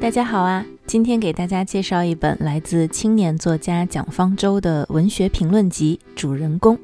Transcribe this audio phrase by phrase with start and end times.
[0.00, 0.64] 大家好啊！
[0.86, 6.74] 今天给大家介绍一本来自青年作家蒋方舟的文学评论集《主人公》。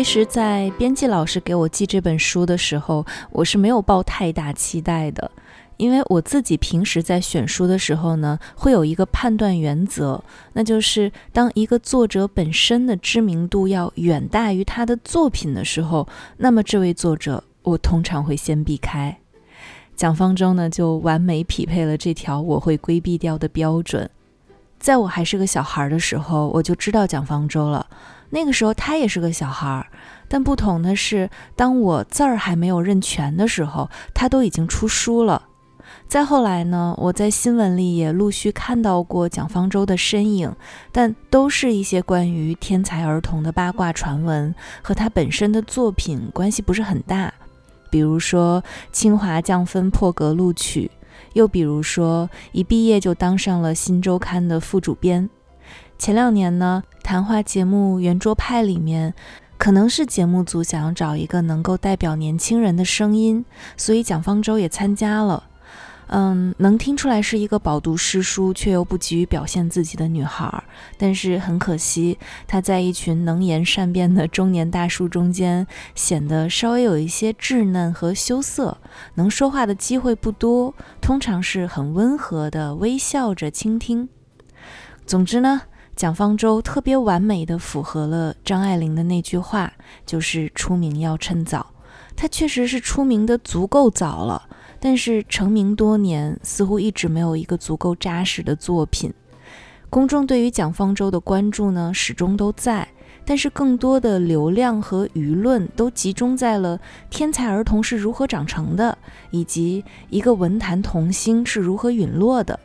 [0.00, 5.30] 其实，在编辑老师给我寄这本书的时候，我是没有抱太大期待的。
[5.76, 10.24] 因为我自己平时在选书的时候呢，会有一个判断原则，
[10.54, 16.08] 那就是当一个作者本身的知名度要远大于他的作品的时候，
[16.38, 19.14] 那么这位作者我通常会先避开。
[19.94, 24.08] 蒋方舟呢，就完美匹配了这条我会规避掉的标准。
[24.78, 27.86] 在我还是个小孩的时候，我就知道蒋方舟了。
[28.30, 29.86] 那个时候他也是个小孩儿，
[30.28, 35.48] 但不同的是，当我字儿还没有认全的时候，他都已经出书了。
[36.06, 40.54] 再后来呢，我在新闻里也陆续看到过蒋方舟的身影，
[40.92, 47.32] 但都是一些关于天才儿童的八卦传闻，和他本身的作品关系不是很大。
[47.90, 48.62] 比如说
[48.92, 50.88] 清华降分破格录取，
[51.32, 55.28] 又比如说一毕业就当上了《新周刊》的副主编。
[55.98, 59.12] 前两年呢，谈话节目《圆桌派》里面，
[59.58, 63.44] 可能是节目组想要找一个能够代表年轻人的声音，
[63.76, 65.42] 所以蒋方舟也参加了。
[66.06, 70.62] 嗯，能听出来是一个饱读诗书却又不急于表现自己的女孩，
[70.96, 78.78] 但是很可惜，她在一群能言善辩的中年大叔中间显得稍微有一些稚嫩和羞涩，
[79.14, 84.08] 能说话的机会不多，通常是很温和的微笑着倾听。
[85.04, 85.62] 总之呢，
[86.00, 89.70] 蒋方舟特别完美的符合了张爱玲的那句话，
[90.06, 91.74] 就是出名要趁早。
[92.16, 94.48] 她确实是出名的足够早了。
[94.80, 99.12] 但是成名多年，似乎一直没有一个足够扎实的作品。
[99.90, 102.88] 公众对于蒋方舟的关注呢，始终都在，
[103.26, 108.96] 但是更多的流量和舆论都集中在了天才儿童是如何长成的，
[109.30, 112.58] 以及一个文坛童星是如何陨落的。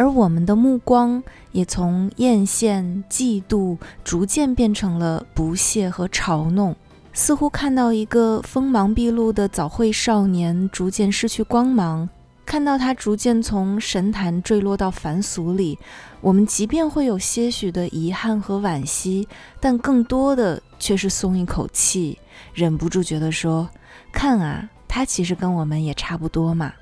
[0.00, 1.22] 而我们的目光
[1.52, 6.74] 也从艳羡、嫉妒，逐渐变成了不屑和嘲弄。
[7.12, 12.08] 似乎看到一个锋芒毕露的早慧少年逐渐失去光芒，
[12.46, 15.78] 看到他逐渐从神坛坠落到凡俗里，
[16.22, 19.28] 我们即便会有些许的遗憾和惋惜，
[19.60, 22.18] 但更多的却是松一口气，
[22.54, 23.68] 忍不住觉得说
[24.10, 26.72] ：“看啊，他其实跟我们也差不多嘛。”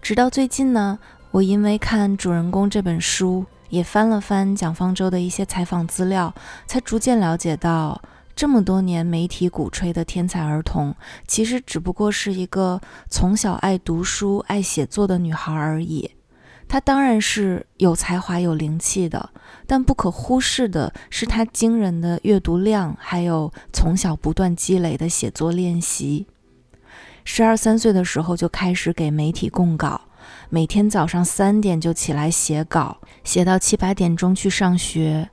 [0.00, 0.96] 直到最近呢，
[1.30, 6.34] 我因为看《主人公》这本书，也翻了翻蒋方舟的一些采访资料，
[6.66, 8.00] 才逐渐了解到。
[8.34, 10.94] 这么多年媒体鼓吹的天才儿童，
[11.26, 12.80] 其实只不过是一个
[13.10, 16.08] 从小爱读书、爱写作的女孩而已。
[16.68, 19.30] 她当然是有才华、有灵气的，
[19.66, 26.26] 但不可忽视的是她惊人的阅读量，还有从小不断积累的写作练习。
[27.24, 30.00] 十二三岁的时候就开始给媒体供稿，
[30.50, 35.28] 每天早上三点就起来写稿，写到七八点钟去上学。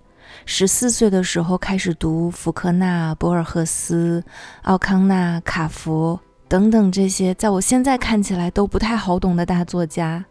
[0.45, 4.21] 十四岁的时候开始读福克纳、博尔赫斯、
[4.63, 10.25] 奥康纳、卡佛等等这些在我现在看起来都不太好懂的大作家。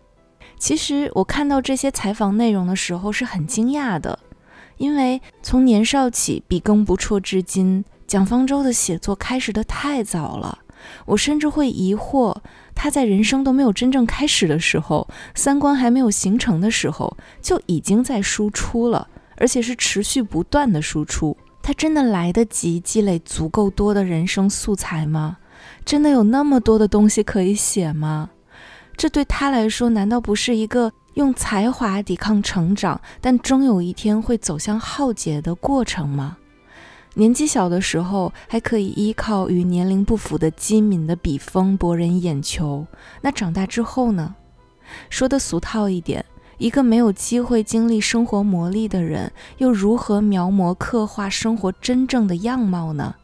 [0.59, 4.19] 其实我看到这些采访内容的时候是很惊讶的，
[4.77, 10.59] 因为从年少起笔耕不辍至今，蒋方舟的写作开始的太早了。
[11.06, 12.37] 我甚至会疑惑，
[12.75, 19.09] 他在人生都没有真正开始的时候，三观还没有形成的时候，就已经在输出了。
[19.37, 25.39] 而且是持续不断的输出，他真的来得及积累足够多的人生素材吗？
[25.84, 28.31] 真的有那么多的东西可以写吗？
[28.97, 36.37] 这对他来说，难道不是一个用才华抵抗成长，但终有一天会走向浩劫的过程吗？
[37.14, 42.87] 年纪小的时候还可以依靠与年龄不符的机敏的笔锋博人眼球，
[43.22, 44.34] 那长大之后呢？
[45.08, 46.25] 说的俗套一点。
[46.56, 53.17] 一个没有机会经历生活磨砺的人，又如何描摹刻画生活真正的样貌呢？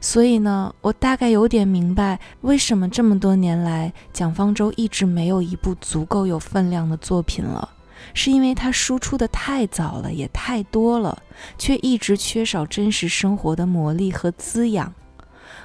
[0.00, 7.68] 所以呢，我大概有点明白，为什么这么多年来蒋方舟一直没有一部足够有分量的作品了，
[8.14, 11.22] 是因为他输出的太早了，也太多了，
[11.58, 14.92] 却一直缺少真实生活的磨砺和滋养。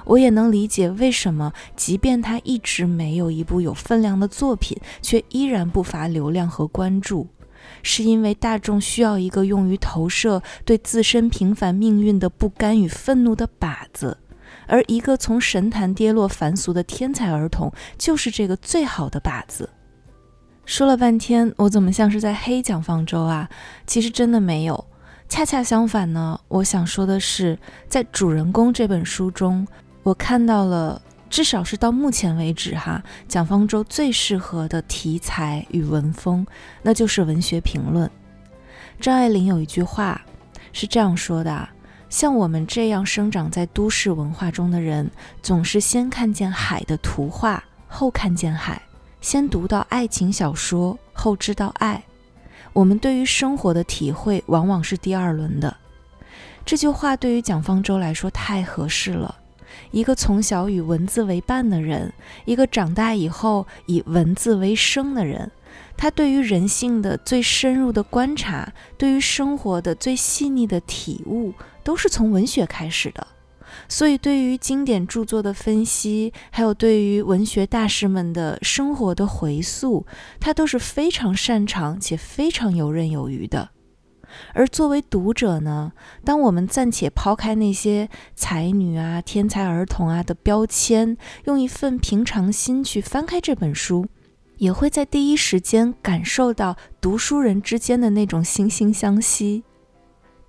[0.04, 7.28] 我也能理解为什么，即便他一直没有一部有分量的作品，却依然不乏流量和关注，
[7.82, 14.16] 是因为大众需要一个用于投射对自身平凡命运的不甘与愤怒的靶子，
[14.66, 19.68] 而一个从神坛跌落凡俗的天才儿童，就是这个最好的靶子。
[20.68, 23.48] 说了半天，我怎么像是在黑蒋方舟啊？
[23.86, 24.84] 其实真的没有，
[25.26, 26.38] 恰恰相反呢。
[26.46, 29.66] 我想说的是，在主人公这本书中，
[30.02, 31.00] 我看到了，
[31.30, 36.46] 至少是到目前为止哈，蒋方舟最适合的题材与文风，
[36.82, 38.08] 那就是文学评论。
[39.00, 40.20] 张爱玲有一句话
[40.74, 41.66] 是这样说的：
[42.10, 45.10] 像我们这样生长在都市文化中的人，
[45.42, 48.82] 总是先看见海的图画，后看见海。
[49.20, 52.04] 先读到爱情小说，后知道爱。
[52.72, 55.76] 我们对于生活的体会往往是第二轮的。
[56.64, 59.36] 这句话对于蒋方舟来说太合适了。
[59.90, 62.12] 一个从小与文字为伴的人，
[62.44, 65.50] 一个长大以后以文字为生的人，
[65.96, 73.26] 他对于人性的最深入的观察，对于生活的最细腻的体悟，都是从文学开始的。
[73.86, 80.06] 所以，对于经典著作的分析，还有对于文学大师们的生活的回溯，
[80.40, 83.70] 他都是非常擅长且非常游刃有余的。
[84.52, 85.92] 而作为读者呢，
[86.22, 91.16] 当我们暂且抛开那些才女啊、天才儿童啊的标签，
[91.46, 94.06] 用一份平常心去翻开这本书，
[94.58, 99.64] 也会在第一时间感受到读书人之间的那种惺惺相惜。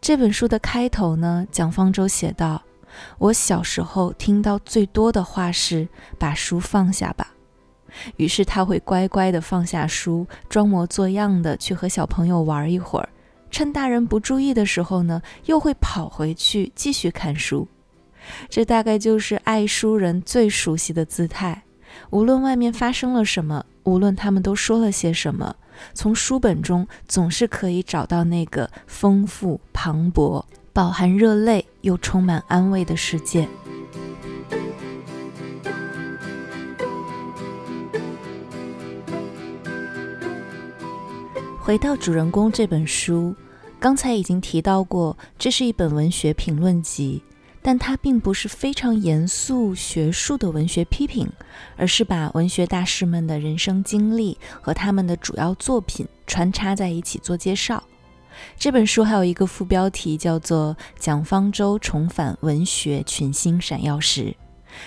[0.01, 2.61] 这本书的开头呢，蒋方舟写道。
[3.17, 5.87] 我小时候听到最多的话是
[6.17, 7.33] “把书放下吧”，
[8.17, 13.09] 于是他会乖乖地放下书，装模作样的去和小朋友玩一会儿，
[13.49, 17.67] 趁大人不注意的时候呢，又会跑回去继续看书。
[18.49, 21.63] 这大概就是爱书人最熟悉的姿态。
[22.11, 25.55] 无论外面发生了什么，无论他们都说了些什么，
[25.95, 30.43] 从书本中总是可以找到那个丰富磅礴。
[30.74, 33.48] 饱含热泪又充满安慰的世界。
[41.60, 43.36] 回到主人公这本书，
[43.80, 47.21] 刚才已经提到过，这是一本文学评论集，
[47.62, 51.30] 但它并不是非常严肃学术的文学批评，
[51.77, 57.83] 而是把文学大师们的人生经历和他们的主要作品穿插在一起做介绍。
[58.57, 64.23] 这本书还有一个副标题叫做《蒋方舟重返文学群星闪耀时》，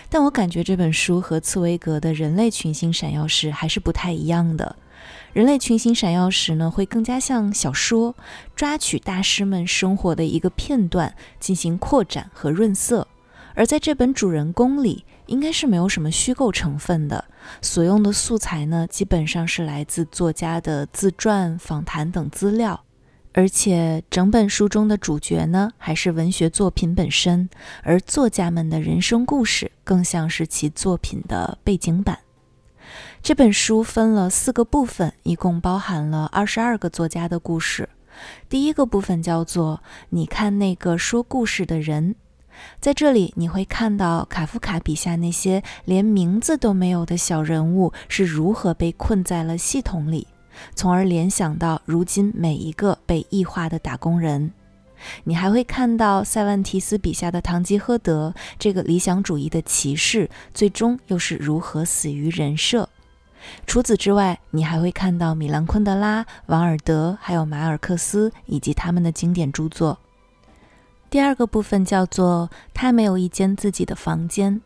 [0.08, 4.76] 但我感觉这本书和茨威格的《人类群星闪耀时》还是不太一样的。
[5.32, 8.14] 《人类群星闪耀时》呢，会更加像小说，
[8.54, 13.06] 抓取大师们生活的一个片段进行扩展和润色；
[13.54, 17.24] 而在这本主人公里，应该是没有什么虚构成分的，
[17.62, 22.84] 所用的素材呢，基本上是来自作家的自传、访谈等资料。
[23.34, 27.48] 而且整本书中的主角呢，还是文学作品本身，
[27.82, 32.18] 而作家们的人生故事更像是其作品的背景板。
[33.22, 37.88] 这本书分了四个部分，一共包含了二十二个作家的故事。
[38.50, 42.16] 第一个部分叫做“你看那个说故事的人”，
[42.80, 50.26] 在这里你会看到卡夫卡笔下那些连名字都没有的小人物是如何被困在了系统里。
[50.74, 54.52] 从而联想到如今每一个被异化的打工人，
[55.24, 62.88] 你还会看到塞万提斯笔下的堂吉诃德这个理想主义的骑士，最终又是如何死于人设。
[63.66, 69.98] 除此之外，你还会看到米兰昆德拉、王尔德，还有马尔克斯以及他们的经典著作。
[71.10, 74.62] 第二个部分叫做“他没有一间自己的房间”，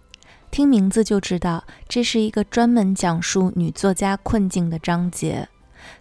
[0.53, 5.49] 听名字就知道，这是一个专门讲述女作家困境的章节。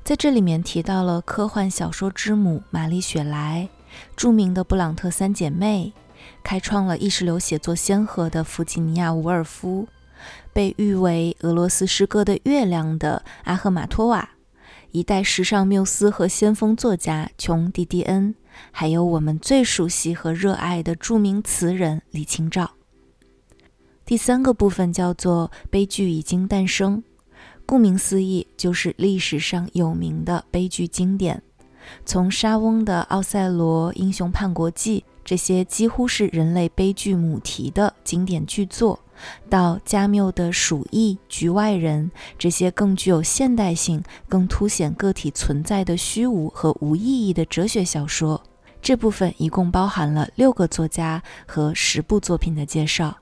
[0.03, 3.69] 在这里面提到了科幻小说之母玛丽雪莱，
[4.15, 5.93] 著名的布朗特三姐妹，
[6.43, 9.87] 开创了意识流写作先河的弗吉尼亚·伍尔夫，
[10.53, 14.29] 被誉为俄罗斯诗歌的月亮的阿赫玛托娃，
[14.91, 18.35] 一代时尚缪斯和先锋作家琼·迪迪恩，
[18.71, 22.71] 还有我们最熟悉和热爱的著名词人李清照。
[24.05, 27.03] 第三个部分叫做悲剧已经诞生。
[27.65, 31.41] 顾名思义，就是历史上有名的悲剧经典。
[32.05, 38.99] 从莎翁的《奥赛罗》《英雄叛国记》这些几乎是人类悲剧母题的经典巨作，
[39.49, 48.41] 到加缪的《鼠疫》《局外人》这些更具有现代性、更凸显个体存在的虚无和无意义的哲学小说，
[48.81, 53.15] 这部分一共包含了六个作家和十部作品的介绍。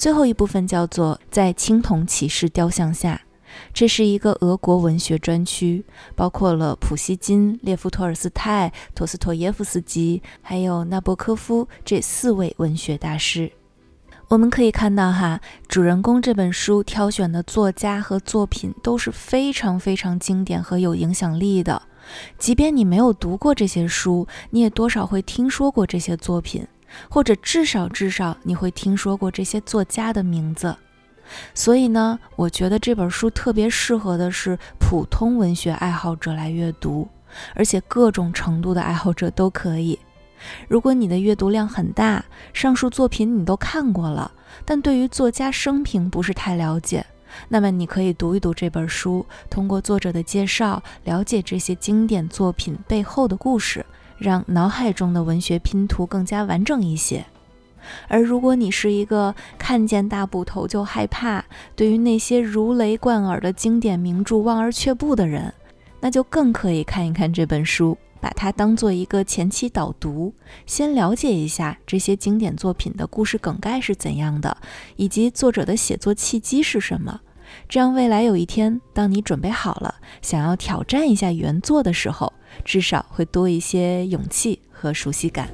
[0.00, 3.20] 最后一部分叫做在青铜骑士雕像下，
[3.74, 5.84] 这是一个俄国文学专区，
[6.16, 13.52] 包括了普希金、列夫·托尔斯泰、托斯托耶夫斯基，还有纳博科夫这四位文学大师。
[14.28, 15.38] 我们可以看到，哈，
[15.68, 21.82] 主人公这本书挑选的作家和作品都是非常非常经典和有影响力的。
[22.38, 26.66] 即便你没有读过这些书，你也多少会听说过这些作品，
[27.08, 30.76] 或者至少至少你会听说过这些作家的名字。
[31.54, 37.08] 所以呢，我觉得这本书特别适合的是普通文学爱好者来阅读，
[37.54, 39.98] 而且各种程度的爱好者都可以。
[40.66, 44.32] 如果你的阅读量很大，上述作品你都看过了，
[44.64, 47.06] 但对于作家生平不是太了解，
[47.48, 53.84] 那么你可以读一读这本书，通过作者的介绍了解这些经典作品背后的故事，
[54.20, 57.24] 让脑海中的文学拼图更加完整一些。
[58.06, 65.52] 而如果你是一个看见大部头就害怕，对于那些如雷贯耳的经典名著望而却步的人，
[65.98, 67.96] 那就更可以看一看这本书。
[68.22, 70.30] 把它当做一个前期导读，
[70.66, 74.54] 先了解一下这些经典作品的故事梗概是怎样的，
[74.96, 77.18] 以及作者的写作契机是什么。
[77.66, 82.30] 这样，未来有一天，当你准备好了，想要挑战一下原作的时候，
[82.64, 85.48] 至少会多一些勇气和熟悉感。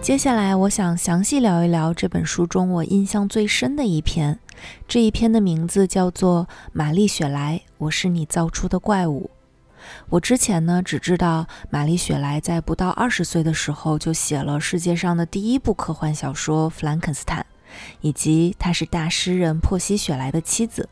[0.00, 4.38] 接下来，我想详细聊一聊这本书中我印象最深的一篇。
[4.88, 9.30] 这一篇的名字叫做《玛丽雪莱》，我是你造出的怪物。
[10.08, 17.40] 我之前呢，只知道玛丽雪莱在不到二十岁的时候就写了世界上的第一部科幻小说《弗兰肯斯坦》，
[18.00, 20.88] 以及她是大诗人珀西·雪莱的妻子。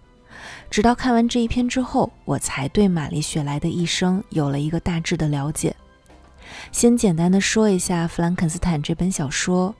[0.70, 5.74] 直到看完这一篇之后，我才对玛丽雪莱的一生有了一个大致的了解。
[6.72, 9.74] 先简单的说一下《弗兰肯斯坦》这本小说，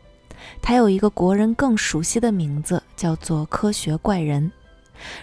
[0.61, 4.49] 它有一个国人更熟悉的名字，叫做《科学怪人》。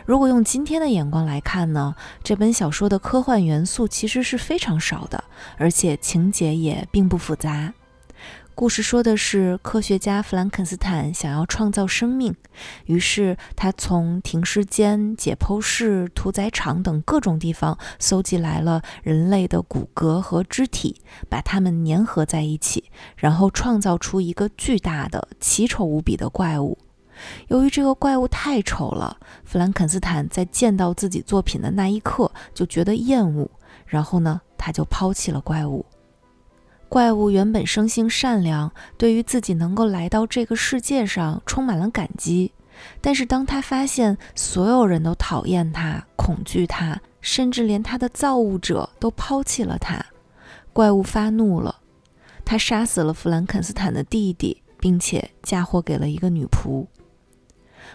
[0.05, 5.23] 如果用今天的眼光来看呢，这本小说的科幻元素其实是非常少的，
[5.57, 7.71] 而且情节也并不复杂。
[8.57, 12.35] 故事说的是科学家弗兰肯斯坦想要创造生命，
[12.85, 20.99] 于是他从停尸间、解剖室、屠宰场等各种地方搜集来了人类的骨骼和肢体，
[21.29, 22.85] 把它们粘合在一起，
[23.15, 26.75] 然后创造出一个巨大的、奇丑无比的怪物。
[27.49, 33.47] 由于这个怪物太丑了，弗兰肯斯坦在见到自己作品的那一刻就觉得厌恶，
[33.85, 35.85] 然后呢，他就抛弃了怪物。
[36.89, 42.53] 怪物原本生性善良，对于自己能够来到这个世界上充满了感激。
[43.01, 50.05] 但是当他发现所有人都讨厌他、恐惧他，甚至连他的造物者都抛弃了他，
[50.71, 51.77] 怪物发怒了。
[52.45, 56.85] 他杀死了弗兰肯斯坦的弟弟，并且嫁祸给了一个女仆。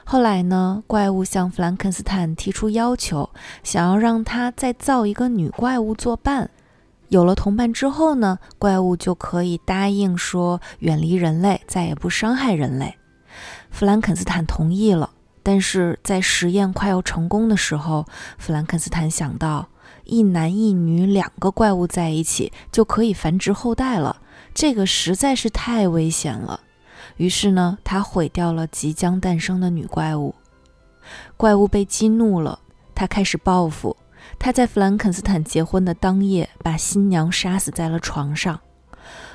[0.04, 3.30] 后来呢，怪物向弗兰肯斯坦提出要求，
[3.62, 6.50] 想要让他再造一个女怪物作伴。
[7.12, 12.96] 有了同伴之后呢，怪物就可以答应说远离人类，再也不伤害人类。
[13.70, 15.10] 弗兰肯斯坦同意了，
[15.42, 18.06] 但是在实验快要成功的时候，
[18.38, 19.68] 弗兰肯斯坦想到
[20.04, 24.16] 一男一女两个怪物在一起就可以繁殖后代了，
[24.54, 26.60] 这个实在是太危险了。
[27.18, 30.34] 于是呢，他毁掉了即将诞生的女怪物。
[31.36, 32.58] 怪物被激怒了，
[32.94, 33.94] 他开始报复。
[34.44, 38.58] 他在弗兰肯斯坦结婚的当夜，把新娘杀死在了床上。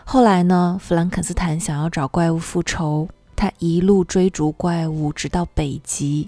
[0.04, 6.28] 后来呢，弗兰肯斯坦想要找怪物复仇，他一路追逐怪物，直到北极。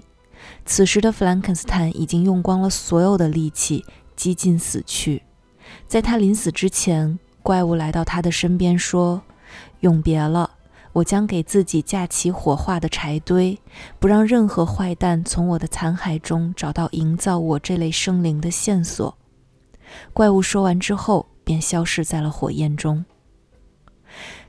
[0.64, 3.84] 此时的弗兰肯斯坦已经用光了所有的力气，
[4.16, 5.22] 几近死去。
[5.86, 9.20] 在他临死之前，怪物来到他的身边说
[9.80, 10.52] ：“永别了。”
[10.92, 13.58] 我将给自己架起火化的柴堆，
[13.98, 19.16] 不让任何坏蛋从我的残骸中找到营造我这类生灵的线索。
[20.12, 23.04] 怪物说完之后，便消失在了火焰中。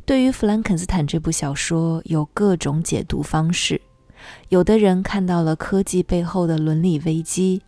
[0.05, 3.79] 对于《弗兰肯斯坦》这部小说，有各种解读方式。
[4.49, 7.61] 有的人看到了科技背后的伦理危机，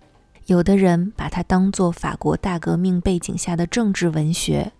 [0.48, 4.72] 有的人把它当作法国大革命背景下的政治文学。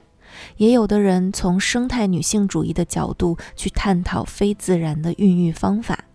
[0.58, 6.06] 也有的人从生态女性主义的角度去探讨非自然的孕育方法，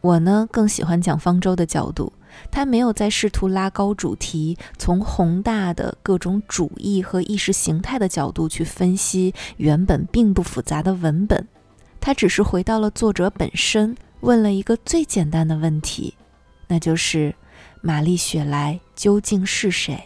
[0.00, 2.12] 我呢更喜欢讲方舟的角度，
[2.50, 11.46] 他没有在试图拉高主题，从宏大的各种主义和意识形态的角度去分析原本并不复杂的文本，
[12.00, 16.14] 他只是回到了作者本身，问了一个最简单的问题，
[16.68, 17.34] 那就是
[17.80, 19.98] 玛丽雪莱究竟是谁？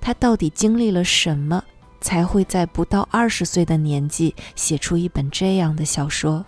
[0.00, 1.62] 她到底经历了什么？
[2.00, 6.44] 才会在不到二十岁的年纪写出一本这样的小说。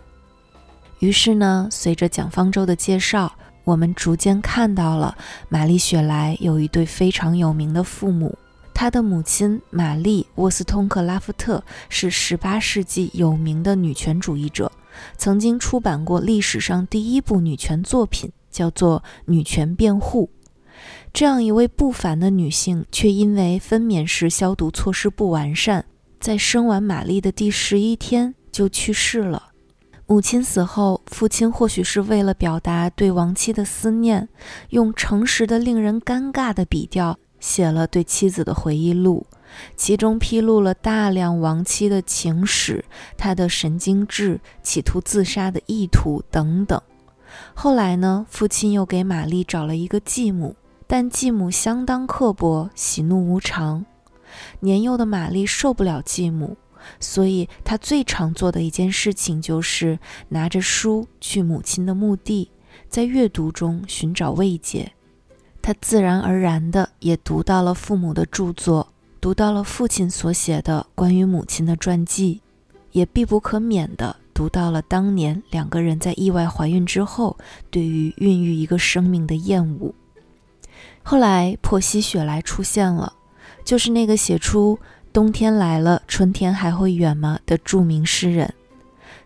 [0.98, 3.32] 于是呢，随着蒋方舟的介绍，
[3.64, 5.16] 我们逐渐看到了
[5.48, 8.36] 玛丽雪莱有一对非常有名的父母，
[8.72, 14.70] 她的母亲玛丽·沃斯通克拉夫特是18世纪有名的女权主义者，
[15.16, 20.30] 曾经出版过历史上第一部女权作品，叫做《女权辩护》。
[21.12, 25.84] 这样一位不凡的女性，却因为分娩时消毒措施不完善，
[26.18, 29.50] 在生完玛丽的第十一天就去世了。
[30.06, 34.28] 母亲死后，父亲或许是为了表达对亡妻的思念，
[34.70, 39.26] 用诚实的、令人尴尬的笔调写了对妻子的回忆录，
[39.76, 42.84] 其中披露了大量亡妻的情史、
[43.18, 46.80] 他的神经质、企图自杀的意图等等。
[47.54, 50.54] 后来呢，父亲又给玛丽找了一个继母，
[50.92, 53.86] 但继母相当刻薄、喜怒无常。
[54.60, 56.58] 年幼的玛丽受不了继母。
[57.00, 62.50] 所以，她最常做的一件事情就是拿着书去母亲的墓地，
[62.90, 64.92] 在阅读中寻找慰藉。
[65.62, 72.42] 她自然而然的也读到了父母的著作，读到了父亲所写的关于母亲的传记，
[72.90, 77.38] 也必不可免的读到了当年两个人在意外怀孕之后
[77.70, 79.94] 对于孕育一个生命的厌恶。
[81.02, 83.12] 后来，珀西·雪莱出现了，
[83.64, 84.78] 就是那个写出。
[85.12, 87.38] 冬天来了，春天还会远吗？
[87.44, 88.54] 的著名诗人，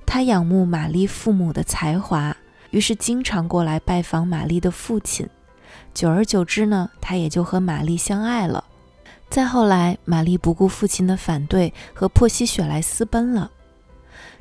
[0.05, 2.37] 他仰慕玛丽父母的才华，
[2.73, 5.29] 于是经常过来拜访玛丽的父亲。
[5.95, 8.65] 久而久之呢，他也就和玛丽相爱了。
[9.31, 13.53] 再后来，玛丽不顾父亲的反对，和珀西·雪莱私奔了。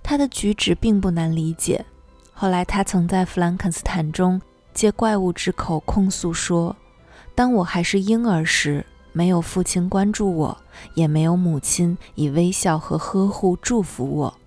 [0.02, 1.86] 他的举止并不难理解。
[2.34, 4.42] 后来，他曾在《弗兰肯斯坦》中
[4.74, 6.76] 借怪物之口控诉说
[7.36, 8.86] ：“当我还是婴儿时。”
[9.18, 10.58] 没有父亲关注我，
[10.94, 14.38] 也没有母亲以微笑和呵护祝福我。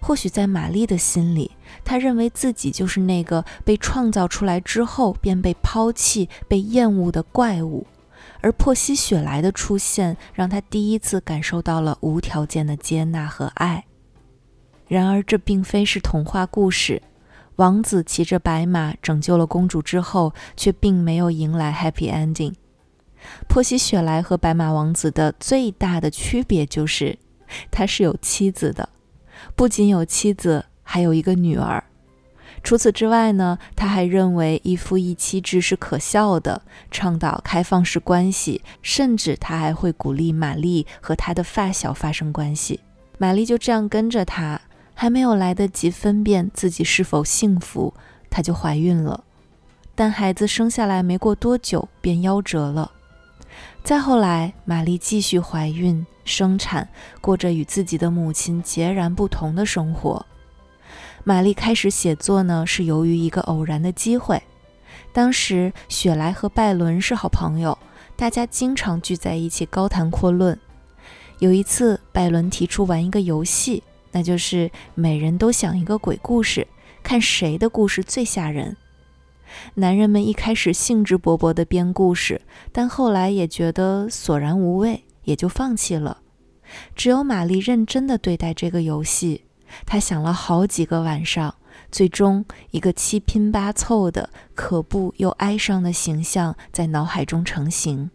[0.00, 1.50] 或许在玛丽的心里，
[1.84, 7.86] 她认为自己就是那个被创造出来之后便被抛弃、被厌恶的怪物，
[8.40, 13.84] 而珀西·雪莱的出现让她第一次感受到了无条件的接纳和爱。
[14.88, 17.02] 然而，这并非是童话故事。
[17.56, 22.54] 王子骑着白马拯救了公主之后，却并没有迎来 happy ending。
[23.48, 27.18] 珀西·雪莱和白马王子的最大的区别就是，
[27.70, 28.88] 他是有妻子的，
[29.54, 31.82] 不仅有妻子，还有一个女儿。
[32.62, 42.80] 除此之外呢，他还认为一夫一妻制是可笑的，倡导开放式关系，甚至他还会鼓励玛丽和他的发小发生关系。
[43.18, 44.60] 玛丽就这样跟着他，
[44.94, 47.92] 还没有来得及分辨自己是否幸福，
[48.30, 49.24] 她就怀孕了。
[49.94, 52.90] 但孩子生下来没过多久便夭折了。
[53.84, 56.88] 再后来，玛丽继续怀孕、生产，
[57.20, 60.24] 过着与自己的母亲截然不同的生活。
[61.22, 64.42] 玛丽开始写作呢，是由于一个偶然的机会。
[65.12, 67.78] 当时，雪莱和拜伦是好朋友，
[68.16, 70.58] 大家经常聚在一起高谈阔论。
[71.38, 73.82] 有一次，拜伦提出玩一个游戏，
[74.14, 76.66] 那就是每人都想一个鬼故事，
[77.02, 78.76] 看谁的故事最吓人。
[79.74, 82.40] 男人们一开始兴致勃勃地编故事，
[82.72, 86.20] 但后来也觉得索然无味，也就放弃了。
[86.94, 89.44] 只有玛丽认真地对待这个游戏，
[89.84, 91.56] 她想了好几个晚上，
[91.90, 98.10] 最终一个七拼八凑的可怖又哀伤的形象在脑海中成型。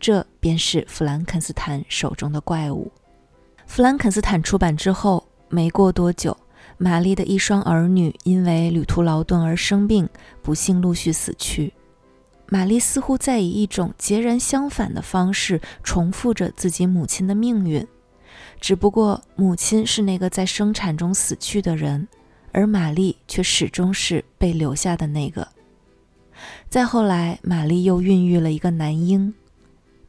[0.00, 2.90] 这便是弗兰肯斯坦手中的怪物。
[3.70, 6.36] 弗兰肯斯坦出版之后，没过多久。
[6.76, 10.08] 玛丽的一双儿女因为旅途劳顿而生病，
[10.42, 11.72] 不幸陆续死去。
[12.48, 17.86] 玛丽似乎在以一种截然相反的方式重复着自己母亲的命运，
[18.60, 22.08] 只不过母亲是那个在生产中死去的人，
[22.50, 25.46] 而玛丽却始终是被留下的那个。
[26.68, 29.32] 再后来，玛丽又孕育了一个男婴，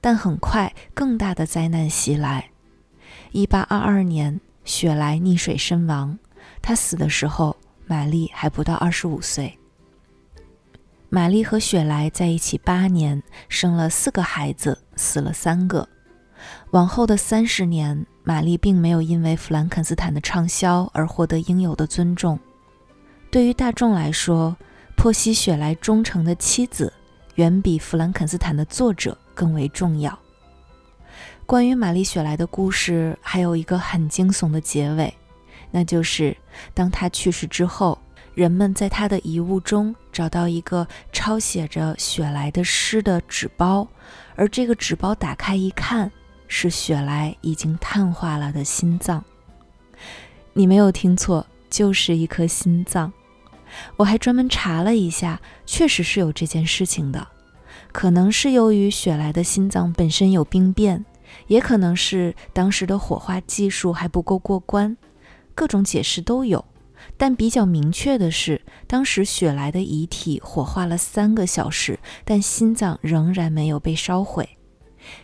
[0.02, 2.51] 但很快更大的灾难袭来。
[3.34, 6.18] 1822年，雪莱溺水身亡。
[6.62, 9.58] 他死的时候，玛丽还不到二十五岁。
[11.10, 15.88] 玛丽和雪莱在一起八年，生了四个孩子，死了三个。
[16.72, 22.40] 往后的三十年，玛丽并没有因为弗兰肯斯坦的畅销而获得应有的尊重。
[23.30, 24.56] 对于大众来说，
[24.96, 26.92] 珀西·雪莱忠诚的妻子
[27.36, 30.18] 远比弗兰肯斯坦的作者更为重要。
[31.52, 35.14] 关于玛丽·雪莱的故事，还有一个很惊悚的结尾。
[35.70, 36.34] 那就是，
[36.74, 38.00] 当她去世之后，
[38.34, 43.86] 人们在她的遗物中找到一个抄写着雪莱的诗的纸包，
[44.38, 46.10] 而这个纸包打开一看，
[46.48, 49.22] 是雪莱已经碳化了的心脏。
[50.54, 53.12] 你没有听错，就是一颗心脏。
[53.98, 57.28] 我还专门查了一下，确实是有这件事情的。
[57.92, 61.04] 可能是由于雪莱的心脏本身有病变，
[61.48, 64.96] 也可能是当时的火化技术还不够过关，
[65.54, 66.64] 各种解释都有。
[67.18, 74.48] 但比较明确的是，当时雪莱的遗体火化了三个小时，但心脏仍然没有被烧毁。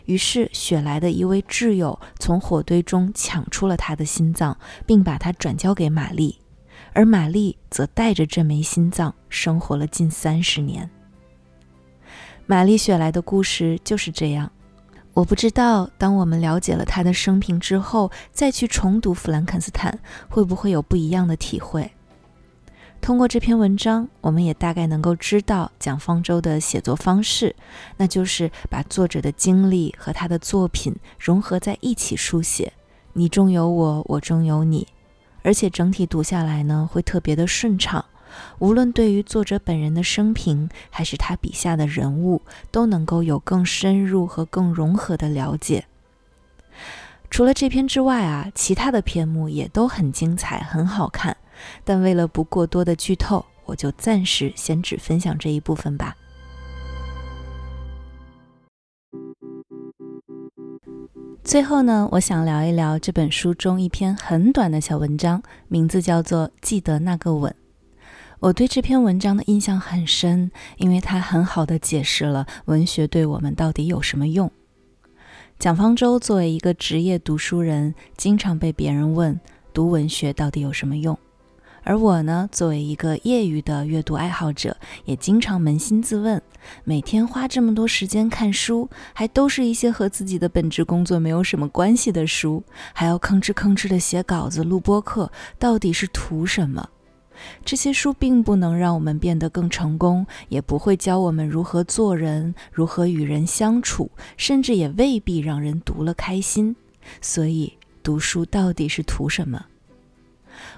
[0.06, 6.36] 于是，雪莱的一位挚友从火堆中抢出了他的心脏，并把它转交给玛丽，
[6.92, 10.90] 而玛丽则带着这枚心脏生活了近三十年。
[12.44, 14.50] 玛丽雪莱的故事就是这样。
[15.18, 19.90] 我不知道，当我们了解了他的生平之后，再去重读《弗兰肯斯坦》，
[20.32, 21.90] 会不会有不一样的体会？
[23.00, 27.56] 通过这篇文章，我们也大概能够知道蒋方舟的写作方式，
[27.96, 32.72] 那就是把作者的经历和他的作品融合在一起书写，
[33.14, 34.86] 你中有我，我中有你，
[35.42, 38.04] 而且整体读下来呢，会特别的顺畅。
[38.58, 45.86] 无论对于作者本人的生平，还是他笔下的人物，都能够有更深入和更融合的了解。
[47.30, 51.36] 除了这篇之外啊，其他的篇目也都很精彩，很好看。
[51.84, 56.16] 但为了不过多的剧透，我就暂时先只分享这一部分吧。
[61.44, 67.50] 最后呢，我想聊一聊这本书中一篇很短的小文章，名字叫做《记得那个吻》。
[68.40, 74.48] 我对这篇文章的印象很深，因为它很好的解释了文学对我们到底有什么用。
[75.58, 79.40] 蒋方舟作为一个职业读书人，经常被别人问
[79.74, 81.18] 读文学到底有什么用，
[81.82, 86.40] 而我呢，作为一个业余的阅读爱好者，也经常扪心自问：
[86.84, 96.88] 每天花这么多时间看书，还都是一些和自己的本职工作没有什么关系的书，还要吭哧吭哧的写稿子、录播课，到底是图什么？
[97.64, 106.74] 这些书并不能让我们变得更成功，也不会教我们如何做人、如何与人相处，甚至也未必让人读了开心。
[107.20, 107.72] 所以，
[108.02, 109.66] 读书到底是图什么？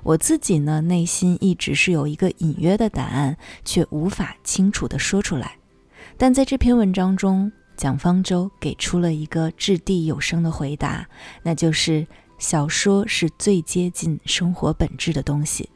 [0.02, 5.56] 我自己呢，内心一直是有一个隐约的答案，却无法清楚地说出来。
[6.18, 11.08] 但在这篇文章中，蒋方舟给出了一个掷地有声的回答，
[11.42, 12.06] 那就是
[12.38, 15.70] 小说是最接近生活本质的东西。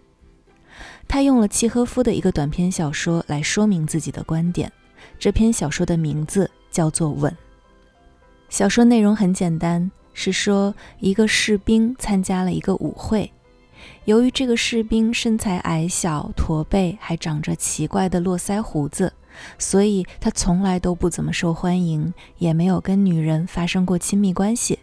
[1.06, 4.70] 他用了契诃夫的一个短篇小说来说明自己的观点。
[5.18, 7.30] 这篇小说的名字叫做《吻》。
[8.48, 13.30] 小说内容很简单，是说一个士兵参加了一个舞会。
[14.06, 19.12] 由于这个士兵身材矮小、驼背，还长着奇怪的络腮胡子，
[19.58, 24.78] 所以他从来都不怎么受欢迎，也没有跟女人发生过亲密关系。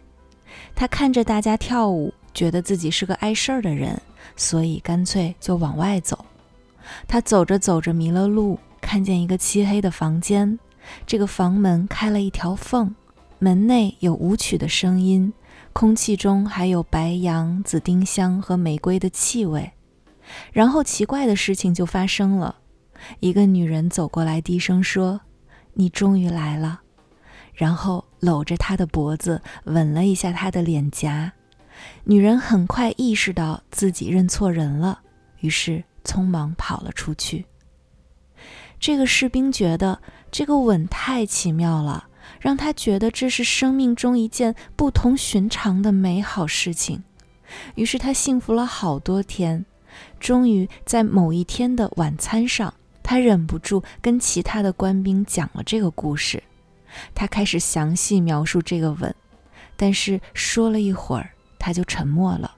[0.74, 4.00] 他看着大家跳舞，觉得自己是个碍事儿的人。
[4.36, 6.24] 所以干脆就往外走。
[7.06, 10.58] 他走着走着迷了路，看见一个漆黑的房间。
[11.06, 12.94] 这个房门开了一条缝，
[13.38, 15.32] 门内有舞曲的声音，
[15.72, 19.70] 空气中还有白杨、紫丁香和玫瑰的气味。
[20.52, 22.56] 然后奇怪的事情就发生了：
[23.20, 25.20] 一个女人走过来，低声说
[25.74, 26.80] ：“你终于来了。”
[27.54, 31.32] 然后搂着他的脖子，吻了一下他的脸颊。
[32.04, 35.00] 女人很快意识到自己认错人了，
[35.40, 37.44] 于是匆忙跑了出去。
[38.80, 42.08] 这个士兵觉得这个吻太奇妙了，
[42.40, 47.04] 让他觉得这是生命中一件不同寻常的美好事情。
[47.76, 49.64] 于是他幸福了好多天，
[50.18, 56.42] 终于在某一天的晚餐上，他忍不住跟其他的官兵讲了这个故事。
[57.14, 59.14] 他开始详细描述这个吻，
[59.76, 61.30] 但是说了一会儿。
[61.62, 62.56] 他就沉默了。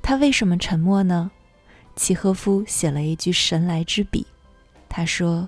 [0.00, 1.30] 他为什么沉默呢？
[1.94, 4.26] 契诃夫写了一句神来之笔，
[4.88, 5.46] 他说：“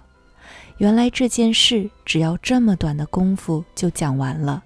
[0.77, 4.63] 原来这件事只要这么短的功夫就讲完了。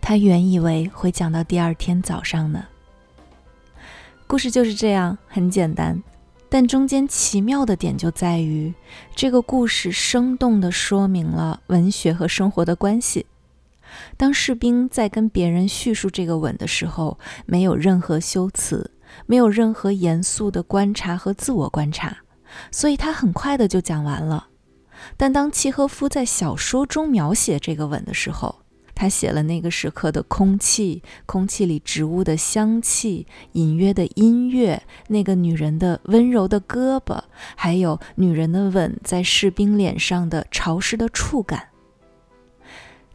[0.00, 2.64] 他原以为会讲到第二天早上呢。”
[4.26, 6.02] 故事就是这样，很简单，
[6.48, 8.72] 但中间奇妙的点就在于，
[9.14, 13.26] 这个故事生动地说明了文学和生活的关系。
[14.16, 18.90] 当士兵在跟别人叙述这个吻的时候，没有任何修辞，
[19.26, 22.18] 没有任何严肃的观察和自我观察，
[22.70, 24.48] 所以他很快的就讲完了。
[25.16, 28.62] 但当契诃夫在小说中描写这个吻的时候，
[28.94, 37.20] 他写了那个时刻的空气，空气里植物的香气，隐约的音乐，那个女人的温柔的胳膊，
[37.56, 41.68] 还有女人的吻在士兵脸上的潮湿的触感。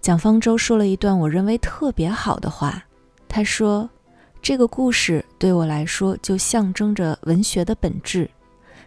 [0.01, 2.85] 蒋方舟说了一段我认为特别好的话。
[3.27, 3.88] 他说
[4.41, 8.29] ：“这个故事对我来说就象征着文学的本质，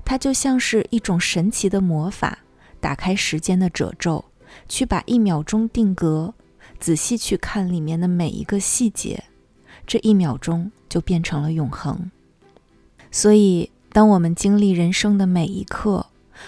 [0.05, 2.39] 它就像是一种神奇的魔法，
[2.81, 4.25] 打开时间的褶皱，
[4.69, 6.35] 去把一秒钟定格，
[6.81, 9.23] 仔细去看里面的每一个细节，
[9.87, 12.11] 这一秒钟就变成了永恒。
[13.13, 16.07] 所以，当我们经历人生的每一刻，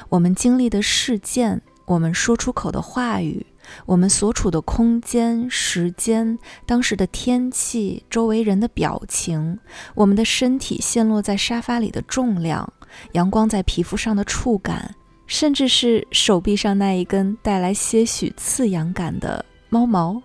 [0.09, 3.47] 我们经历的事件，我们说出口的话语。
[3.87, 9.59] 我们所处的空间、时间、当时的天气、周围人的表情、
[9.95, 12.73] 我们的身体陷落在沙发里的重量、
[13.13, 14.95] 阳光在皮肤上的触感，
[15.27, 20.23] 甚至是手臂上那一根带来些许刺痒感的猫毛，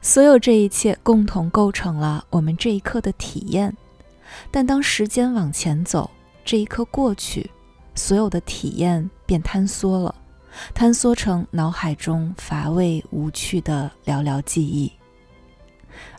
[0.00, 3.76] 所有这一切共同构成了我们这一刻的体验。
[4.50, 6.10] 但当时间往前走，
[6.44, 7.50] 这一刻过去，
[7.94, 10.14] 所有的体验便坍缩了。
[10.74, 14.92] 坍缩成脑海中乏味无趣的寥寥记忆，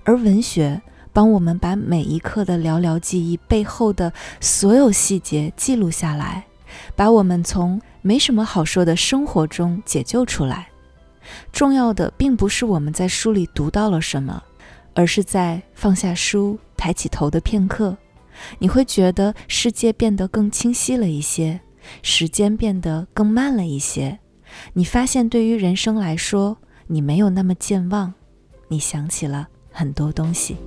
[0.04, 0.82] 而文学
[1.14, 6.46] 帮我们把每一刻的寥寥记忆背后的所有细节记录下来，
[6.96, 10.68] 把我们从没什么好说的生活中解救出来。
[11.52, 14.44] 重要的并不是我们在书里读到了什么，
[14.94, 17.98] 而是在放下书、抬起头的片刻，
[18.60, 21.60] 你会觉得世界变得更清晰了一些，
[22.04, 24.20] 时间变得更慢了一些。
[24.74, 28.14] 你发现，对于人生来说，你没有那么健忘，
[28.68, 30.58] 你想起了很多东西。